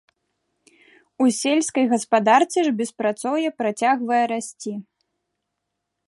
[1.25, 4.73] У сельскай гаспадарцы ж беспрацоўе працягвае расці.